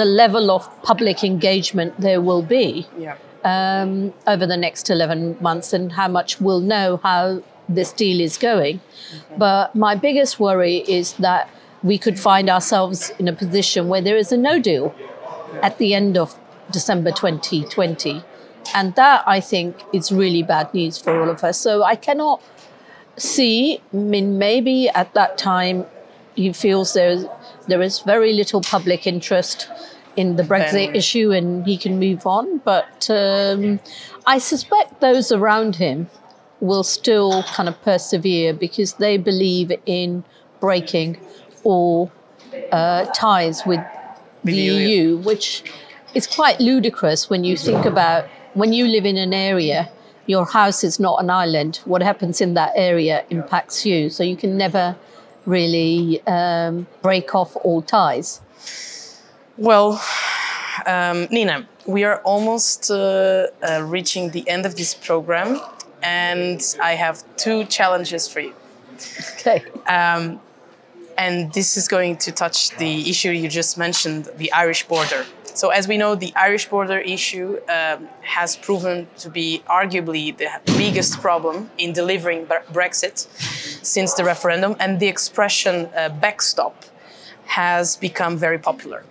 the 0.00 0.04
level 0.04 0.50
of 0.50 0.68
public 0.82 1.22
engagement 1.32 2.00
there 2.06 2.20
will 2.28 2.42
be 2.42 2.86
yeah 3.06 3.16
um, 3.44 4.12
over 4.26 4.46
the 4.46 4.56
next 4.56 4.90
11 4.90 5.36
months 5.40 5.72
and 5.72 5.92
how 5.92 6.08
much 6.08 6.40
we'll 6.40 6.60
know 6.60 6.98
how 7.02 7.42
this 7.68 7.92
deal 7.92 8.20
is 8.20 8.36
going. 8.36 8.80
But 9.38 9.74
my 9.74 9.94
biggest 9.94 10.40
worry 10.40 10.78
is 10.88 11.14
that 11.14 11.48
we 11.82 11.98
could 11.98 12.18
find 12.18 12.50
ourselves 12.50 13.12
in 13.18 13.28
a 13.28 13.32
position 13.32 13.88
where 13.88 14.00
there 14.00 14.16
is 14.16 14.32
a 14.32 14.36
no 14.36 14.58
deal 14.58 14.94
at 15.62 15.78
the 15.78 15.94
end 15.94 16.18
of 16.18 16.36
December 16.70 17.10
2020. 17.10 18.22
And 18.74 18.94
that, 18.96 19.24
I 19.26 19.40
think, 19.40 19.82
is 19.92 20.12
really 20.12 20.42
bad 20.42 20.72
news 20.74 20.98
for 20.98 21.20
all 21.20 21.30
of 21.30 21.42
us. 21.42 21.58
So 21.58 21.82
I 21.82 21.96
cannot 21.96 22.42
see, 23.16 23.80
I 23.92 23.96
mean, 23.96 24.38
maybe 24.38 24.88
at 24.90 25.14
that 25.14 25.38
time 25.38 25.86
he 26.34 26.52
feels 26.52 26.92
there, 26.92 27.16
there 27.70 27.82
is 27.82 28.00
very 28.00 28.32
little 28.32 28.60
public 28.60 29.06
interest 29.06 29.68
in 30.16 30.36
the 30.36 30.42
Brexit 30.42 30.72
Then- 30.72 30.96
issue 30.96 31.30
and 31.32 31.66
he 31.66 31.76
can 31.76 31.98
move 31.98 32.26
on. 32.26 32.58
But 32.58 33.08
um, 33.10 33.80
I 34.26 34.38
suspect 34.38 35.00
those 35.00 35.32
around 35.32 35.76
him 35.76 36.08
will 36.60 36.82
still 36.82 37.42
kind 37.44 37.68
of 37.68 37.80
persevere 37.82 38.52
because 38.52 38.94
they 38.94 39.16
believe 39.16 39.72
in 39.86 40.24
breaking 40.60 41.18
all 41.64 42.12
uh, 42.70 43.06
ties 43.06 43.64
with 43.64 43.80
the 44.44 44.54
EU. 44.54 44.72
EU, 44.72 45.16
which 45.18 45.64
is 46.14 46.26
quite 46.26 46.60
ludicrous 46.60 47.30
when 47.30 47.44
you 47.44 47.56
think 47.56 47.84
about 47.84 48.26
when 48.54 48.72
you 48.72 48.86
live 48.86 49.06
in 49.06 49.16
an 49.16 49.32
area, 49.32 49.88
your 50.26 50.44
house 50.44 50.82
is 50.82 50.98
not 50.98 51.22
an 51.22 51.30
island. 51.30 51.80
What 51.84 52.02
happens 52.02 52.40
in 52.40 52.54
that 52.54 52.72
area 52.74 53.24
impacts 53.30 53.86
you, 53.86 54.10
so 54.10 54.22
you 54.22 54.36
can 54.36 54.56
never 54.56 54.96
really 55.46 56.22
um, 56.26 56.86
break 57.02 57.34
off 57.34 57.56
all 57.56 57.82
ties. 57.82 58.40
Well, 59.56 60.02
um, 60.86 61.28
Neena, 61.30 61.68
we 61.86 62.04
are 62.04 62.20
almost 62.22 62.90
uh, 62.90 63.48
uh, 63.62 63.82
reaching 63.86 64.30
the 64.30 64.48
end 64.48 64.64
of 64.66 64.76
this 64.76 64.94
program, 64.94 65.60
and 66.02 66.62
I 66.82 66.92
have 66.94 67.22
two 67.36 67.64
challenges 67.64 68.28
for 68.28 68.40
you. 68.40 68.54
Okay. 69.34 69.62
And 71.20 71.52
this 71.52 71.76
is 71.76 71.86
going 71.86 72.16
to 72.24 72.32
touch 72.32 72.70
the 72.78 73.10
issue 73.10 73.30
you 73.30 73.46
just 73.46 73.76
mentioned, 73.76 74.30
the 74.38 74.50
Irish 74.52 74.88
border. 74.88 75.26
So, 75.52 75.68
as 75.68 75.86
we 75.86 75.98
know, 75.98 76.14
the 76.14 76.32
Irish 76.34 76.70
border 76.70 76.98
issue 76.98 77.58
um, 77.68 78.08
has 78.22 78.56
proven 78.56 79.06
to 79.18 79.28
be 79.28 79.62
arguably 79.68 80.34
the 80.34 80.48
biggest 80.78 81.20
problem 81.20 81.70
in 81.76 81.92
delivering 81.92 82.46
Brexit 82.46 83.26
since 83.82 84.14
the 84.14 84.24
referendum, 84.24 84.76
and 84.78 85.00
the 85.00 85.06
expression 85.08 85.88
uh, 85.96 86.08
backstop 86.20 86.84
has 87.46 87.96
become 87.96 88.36
very 88.36 88.58
popular. 88.58 89.04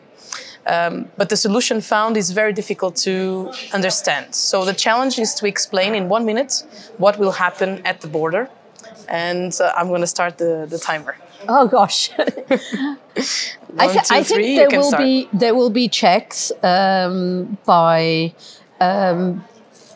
Um, 0.68 1.08
but 1.18 1.30
the 1.30 1.38
solution 1.38 1.82
found 1.82 2.16
is 2.18 2.32
very 2.32 2.54
difficult 2.54 2.96
to 2.98 3.52
understand. 3.74 4.36
So, 4.36 4.66
the 4.66 4.74
challenge 4.74 5.18
is 5.18 5.34
to 5.36 5.48
explain 5.48 5.96
in 5.96 6.10
one 6.10 6.26
minute 6.26 6.64
what 6.98 7.18
will 7.18 7.32
happen 7.32 7.82
at 7.86 8.02
the 8.02 8.08
border. 8.08 8.50
And 9.08 9.52
uh, 9.60 9.74
I'm 9.76 9.88
going 9.88 10.02
to 10.02 10.08
start 10.08 10.38
the, 10.38 10.68
the 10.70 10.78
timer. 10.78 11.16
Oh 11.48 11.68
gosh. 11.68 12.12
I, 12.18 12.26
One, 13.86 13.90
thi- 13.90 14.00
two, 14.00 14.16
I 14.16 14.24
three, 14.24 14.44
think 14.56 14.70
there 14.70 14.80
will 14.80 14.90
start. 14.90 15.04
be 15.04 15.30
there 15.34 15.56
will 15.56 15.70
be 15.70 15.88
checks 15.88 16.52
um, 16.64 17.58
by 17.66 18.34
um, 18.80 19.44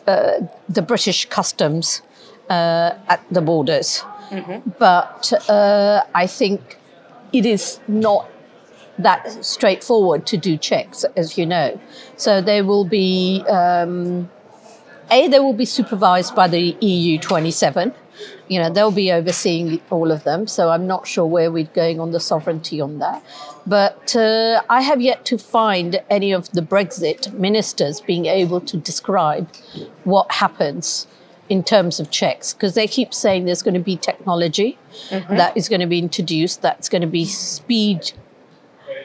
uh, 0.06 0.40
the 0.68 0.82
British 0.82 1.26
customs 1.26 2.02
uh, 2.48 2.94
at 3.08 3.20
the 3.30 3.40
borders, 3.40 4.02
Mm-hmm. 4.34 4.70
but 4.78 5.32
uh, 5.48 6.02
I 6.14 6.26
think 6.26 6.78
it 7.32 7.46
is 7.46 7.80
not 7.88 8.28
that 8.98 9.44
straightforward 9.44 10.26
to 10.26 10.36
do 10.36 10.56
checks, 10.56 11.04
as 11.16 11.36
you 11.36 11.46
know. 11.46 11.80
So 12.16 12.40
there 12.40 12.64
will 12.64 12.84
be 12.84 13.44
um, 13.48 14.30
a 15.10 15.28
they 15.28 15.38
will 15.38 15.52
be 15.52 15.64
supervised 15.64 16.34
by 16.34 16.48
the 16.48 16.76
EU 16.80 17.18
twenty 17.18 17.50
seven. 17.50 17.92
You 18.48 18.60
know 18.60 18.70
they'll 18.70 18.90
be 18.90 19.10
overseeing 19.10 19.80
all 19.90 20.12
of 20.12 20.24
them. 20.24 20.46
So 20.46 20.70
I'm 20.70 20.86
not 20.86 21.06
sure 21.06 21.26
where 21.26 21.50
we're 21.50 21.64
going 21.64 21.98
on 21.98 22.12
the 22.12 22.20
sovereignty 22.20 22.80
on 22.80 22.98
that. 22.98 23.22
But 23.66 24.14
uh, 24.14 24.62
I 24.68 24.82
have 24.82 25.00
yet 25.00 25.24
to 25.26 25.38
find 25.38 26.02
any 26.10 26.32
of 26.32 26.50
the 26.52 26.60
Brexit 26.60 27.32
ministers 27.32 28.00
being 28.00 28.26
able 28.26 28.60
to 28.60 28.76
describe 28.76 29.48
what 30.04 30.30
happens 30.30 31.06
in 31.48 31.62
terms 31.62 32.00
of 32.00 32.10
checks 32.10 32.54
because 32.54 32.74
they 32.74 32.86
keep 32.86 33.12
saying 33.12 33.44
there's 33.44 33.62
going 33.62 33.74
to 33.74 33.80
be 33.80 33.96
technology 33.96 34.78
that 35.28 35.56
is 35.56 35.68
going 35.68 35.80
to 35.80 35.86
be 35.86 35.98
introduced 35.98 36.62
that's 36.62 36.88
going 36.88 37.02
to 37.02 37.08
be 37.08 37.24
speed 37.24 38.12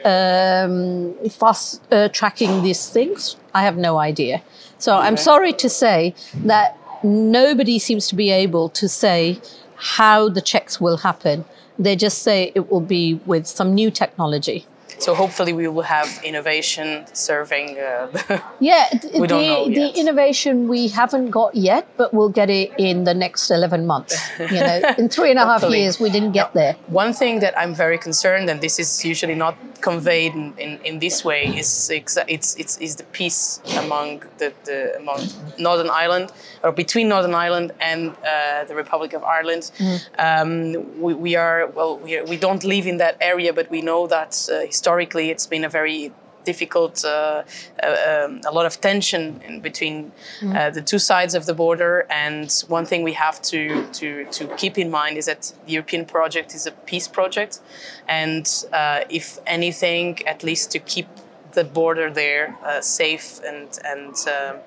um, 0.04 1.14
fast 1.28 1.82
uh, 1.92 2.08
tracking 2.08 2.62
these 2.62 2.88
things? 2.88 3.36
I 3.54 3.62
have 3.62 3.76
no 3.76 3.98
idea. 3.98 4.42
So 4.78 4.96
I'm 4.96 5.16
sorry 5.16 5.52
to 5.54 5.68
say 5.68 6.14
that 6.44 6.76
nobody 7.04 7.78
seems 7.78 8.08
to 8.08 8.14
be 8.14 8.30
able 8.30 8.68
to 8.70 8.88
say 8.88 9.40
how 9.76 10.28
the 10.28 10.40
checks 10.40 10.80
will 10.80 10.98
happen. 10.98 11.44
They 11.78 11.96
just 11.96 12.22
say 12.22 12.52
it 12.54 12.70
will 12.70 12.80
be 12.80 13.14
with 13.26 13.46
some 13.46 13.74
new 13.74 13.90
technology. 13.90 14.66
So 15.00 15.14
hopefully 15.14 15.54
we 15.54 15.66
will 15.66 15.88
have 15.96 16.08
innovation 16.22 17.06
serving. 17.14 17.78
Uh, 17.78 18.06
the 18.12 18.42
Yeah, 18.60 18.86
We 19.18 19.26
don't 19.26 19.40
the, 19.40 19.48
know 19.48 19.64
the 19.68 19.98
innovation 19.98 20.68
we 20.68 20.88
haven't 20.88 21.30
got 21.30 21.54
yet, 21.54 21.88
but 21.96 22.12
we'll 22.12 22.28
get 22.40 22.50
it 22.50 22.72
in 22.78 23.04
the 23.04 23.14
next 23.14 23.50
11 23.50 23.86
months. 23.86 24.14
You 24.38 24.60
know, 24.60 24.94
in 24.98 25.08
three 25.08 25.30
and 25.30 25.38
a 25.38 25.46
half 25.46 25.62
years, 25.70 25.98
we 25.98 26.10
didn't 26.10 26.32
get 26.32 26.52
there. 26.52 26.74
One 26.88 27.12
thing 27.14 27.40
that 27.40 27.58
I'm 27.58 27.74
very 27.74 27.98
concerned, 27.98 28.50
and 28.50 28.60
this 28.60 28.78
is 28.78 29.04
usually 29.04 29.34
not 29.34 29.56
conveyed 29.80 30.34
in, 30.34 30.52
in, 30.58 30.78
in 30.84 30.98
this 30.98 31.24
way, 31.24 31.46
is 31.46 31.68
exa- 31.90 32.26
it's, 32.28 32.54
it's, 32.56 32.76
is 32.78 32.96
the 32.96 33.04
peace 33.04 33.60
among 33.78 34.22
the, 34.38 34.52
the 34.64 34.96
among 34.98 35.26
Northern 35.58 35.88
Ireland 35.88 36.30
or 36.62 36.72
between 36.72 37.08
Northern 37.08 37.34
Ireland 37.34 37.72
and 37.80 38.10
uh, 38.10 38.64
the 38.64 38.74
Republic 38.74 39.12
of 39.14 39.24
Ireland. 39.24 39.70
Um, 40.18 41.00
we, 41.00 41.14
we 41.14 41.36
are 41.36 41.68
well, 41.68 41.98
we, 41.98 42.18
are, 42.18 42.24
we 42.24 42.36
don't 42.36 42.64
live 42.64 42.86
in 42.86 42.98
that 42.98 43.16
area, 43.20 43.52
but 43.52 43.70
we 43.70 43.80
know 43.80 44.06
that 44.06 44.48
uh, 44.52 44.60
historically 44.66 44.89
it's 45.30 45.46
been 45.46 45.64
a 45.64 45.68
very 45.68 46.12
difficult, 46.44 47.04
uh, 47.04 47.42
uh, 47.82 48.24
um, 48.26 48.40
a 48.46 48.52
lot 48.52 48.66
of 48.66 48.80
tension 48.80 49.40
in 49.46 49.60
between 49.60 50.10
uh, 50.54 50.70
the 50.70 50.80
two 50.80 50.98
sides 50.98 51.34
of 51.34 51.44
the 51.44 51.54
border. 51.54 52.06
And 52.10 52.50
one 52.68 52.86
thing 52.86 53.02
we 53.02 53.12
have 53.12 53.42
to, 53.42 53.86
to, 53.92 54.24
to 54.24 54.46
keep 54.56 54.78
in 54.78 54.90
mind 54.90 55.18
is 55.18 55.26
that 55.26 55.52
the 55.66 55.72
European 55.72 56.06
project 56.06 56.54
is 56.54 56.66
a 56.66 56.72
peace 56.72 57.08
project. 57.08 57.60
And 58.08 58.48
uh, 58.72 59.00
if 59.10 59.38
anything, 59.46 60.26
at 60.26 60.42
least 60.42 60.70
to 60.72 60.78
keep 60.78 61.08
the 61.52 61.64
border 61.64 62.10
there 62.10 62.56
uh, 62.64 62.80
safe 62.80 63.40
and, 63.44 63.68
and, 63.84 64.14
um 64.28 64.60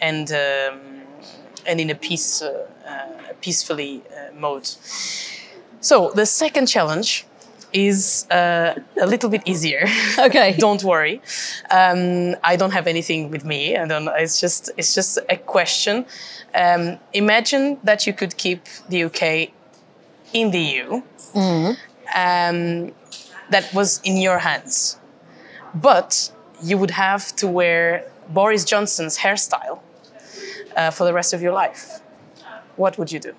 and, 0.00 0.30
um, 0.32 1.02
and 1.66 1.80
in 1.80 1.90
a 1.90 1.94
peace, 1.94 2.42
uh, 2.42 2.66
uh, 2.86 3.32
peacefully 3.40 4.02
uh, 4.10 4.34
mode. 4.34 4.68
So 5.80 6.10
the 6.14 6.26
second 6.26 6.66
challenge 6.66 7.25
is 7.76 8.26
uh, 8.30 8.74
a 9.00 9.06
little 9.06 9.30
bit 9.30 9.42
easier. 9.44 9.84
Okay. 10.26 10.48
don't 10.66 10.82
worry. 10.82 11.20
Um, 11.70 12.34
I 12.42 12.56
don't 12.56 12.72
have 12.72 12.86
anything 12.86 13.30
with 13.30 13.44
me. 13.44 13.76
I 13.76 13.86
don't. 13.86 14.08
It's 14.24 14.40
just 14.40 14.70
it's 14.78 14.94
just 14.94 15.18
a 15.28 15.36
question. 15.36 16.06
Um, 16.54 16.98
imagine 17.12 17.78
that 17.84 18.06
you 18.06 18.12
could 18.14 18.36
keep 18.36 18.60
the 18.88 19.04
UK 19.08 19.22
in 20.32 20.50
the 20.54 20.62
EU. 20.72 21.02
Um, 22.24 22.92
that 23.50 23.64
was 23.74 24.00
in 24.04 24.16
your 24.16 24.38
hands, 24.38 24.98
but 25.74 26.32
you 26.62 26.78
would 26.78 26.92
have 26.92 27.24
to 27.36 27.46
wear 27.46 28.10
Boris 28.28 28.64
Johnson's 28.64 29.18
hairstyle 29.18 29.78
uh, 30.76 30.90
for 30.90 31.04
the 31.04 31.12
rest 31.12 31.34
of 31.34 31.40
your 31.42 31.52
life. 31.52 32.00
What 32.76 32.96
would 32.98 33.12
you 33.12 33.20
do? 33.20 33.34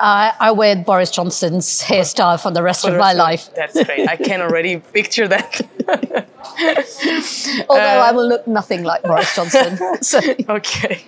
I, 0.00 0.32
I 0.40 0.50
wear 0.52 0.76
Boris 0.76 1.10
Johnson's 1.10 1.82
hairstyle 1.82 2.40
for 2.40 2.50
the 2.50 2.62
rest 2.62 2.82
For 2.82 2.92
of 2.92 2.98
my 2.98 3.12
life. 3.12 3.50
That's 3.54 3.82
great. 3.84 4.08
I 4.08 4.16
can 4.16 4.40
already 4.40 4.78
picture 4.92 5.28
that. 5.28 5.60
Although 7.68 7.82
Uh, 7.82 8.08
I 8.08 8.12
will 8.12 8.26
look 8.26 8.46
nothing 8.46 8.82
like 8.82 9.02
Boris 9.02 9.34
Johnson. 9.34 9.78
so, 10.02 10.20
Okay. 10.48 11.02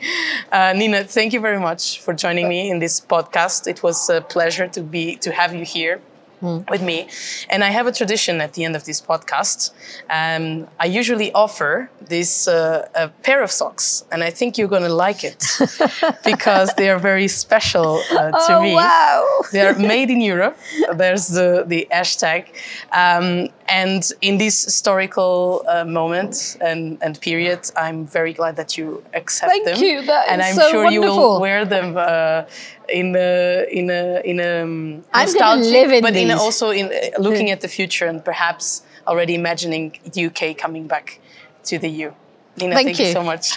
Uh, 0.51 0.73
Neena, 0.77 1.05
thank 1.05 1.33
you 1.33 1.41
very 1.41 1.59
much 1.59 2.01
for 2.01 2.13
joining 2.15 2.49
me 2.49 2.71
in 2.71 2.79
this 2.79 3.01
podcast. 3.01 3.67
It 3.67 3.83
was 3.83 4.09
a 4.11 4.21
pleasure 4.21 4.69
to 4.69 4.83
be 4.83 5.17
to 5.17 5.33
have 5.33 5.55
you 5.55 5.65
here. 5.65 6.01
With 6.43 6.83
me, 6.83 7.09
and 7.51 7.63
I 7.63 7.71
have 7.71 7.87
a 7.87 7.93
tradition 7.93 8.41
at 8.41 8.55
the 8.55 8.65
end 8.65 8.75
of 8.75 8.85
this 8.85 9.01
podcast. 9.01 9.71
Um, 10.11 10.67
I 10.81 10.87
usually 10.87 11.31
offer 11.33 11.89
this 12.01 12.49
uh, 12.49 12.89
a 12.95 13.09
pair 13.09 13.43
of 13.43 13.51
socks, 13.51 14.05
and 14.11 14.25
I 14.25 14.31
think 14.31 14.59
you're 14.59 14.69
going 14.69 14.83
to 14.83 14.95
like 15.07 15.23
it 15.25 15.45
because 16.25 16.75
they 16.75 16.91
are 16.91 16.99
very 16.99 17.29
special 17.29 18.03
uh, 18.11 18.31
to 18.47 18.57
oh, 18.57 18.63
me. 18.63 18.75
wow. 18.75 19.41
They 19.53 19.61
are 19.61 19.79
made 19.79 20.11
in 20.11 20.21
Europe. 20.21 20.59
There's 20.95 21.29
the, 21.29 21.65
the 21.67 21.87
hashtag. 21.93 22.49
Um, 22.93 23.49
and 23.69 24.03
in 24.21 24.39
this 24.39 24.65
historical 24.65 25.65
uh, 25.69 25.85
moment 25.85 26.57
and, 26.61 26.99
and 27.01 27.21
period, 27.21 27.71
I'm 27.77 28.07
very 28.07 28.33
glad 28.33 28.57
that 28.57 28.77
you 28.77 29.03
accept 29.15 29.51
Thank 29.51 29.65
them. 29.65 29.79
you. 29.83 30.03
That 30.03 30.29
and 30.29 30.43
I'm 30.43 30.55
so 30.55 30.71
sure 30.71 30.91
you 30.91 31.01
will 31.01 31.41
wear 31.41 31.65
them 31.65 31.97
uh, 31.97 32.45
in 32.89 33.15
a, 33.17 33.67
in 33.71 33.91
a, 33.91 34.21
in 34.25 34.41
a 34.41 34.63
um, 34.63 35.05
I'm 35.13 35.27
gonna 35.27 35.33
nostalgic, 35.33 35.73
live 35.73 35.93
in 35.93 36.03
but 36.03 36.17
in 36.17 36.31
a, 36.31 36.37
also 36.37 36.71
in 36.71 36.87
uh, 36.87 37.21
looking 37.21 37.51
at 37.51 37.61
the 37.61 37.69
future 37.69 38.07
and 38.07 38.25
perhaps 38.25 38.83
already 39.07 39.35
imagining 39.35 39.99
the 40.13 40.27
UK 40.27 40.57
coming 40.57 40.87
back 40.87 41.21
to 41.65 41.79
the 41.79 41.89
EU. 41.89 42.13
Neena, 42.57 42.75
Thank 42.75 42.87
thank, 42.87 42.99
you 42.99 43.07
you. 43.07 43.13
so 43.13 43.23
much. 43.23 43.57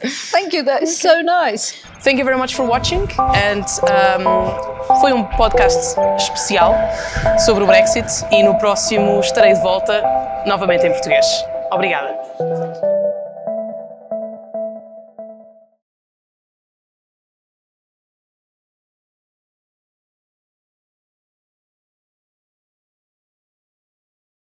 Thank 0.00 0.52
you. 0.52 0.62
That 0.62 0.82
is 0.82 0.96
so 0.96 1.20
nice. 1.22 1.72
Thank 2.02 2.18
you 2.18 2.24
very 2.24 2.36
much 2.36 2.54
for 2.54 2.64
watching 2.64 3.08
and 3.34 3.64
um, 3.82 5.00
foi 5.00 5.12
um 5.12 5.24
podcast 5.24 5.98
especial 6.16 6.74
sobre 7.44 7.64
o 7.64 7.66
Brexit 7.66 8.06
e 8.30 8.42
no 8.42 8.56
próximo 8.58 9.20
estarei 9.20 9.54
de 9.54 9.60
volta 9.60 10.02
novamente 10.46 10.86
em 10.86 10.92
português. 10.92 11.26
Obrigada. 11.72 12.16